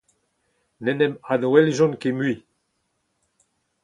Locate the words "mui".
2.17-2.35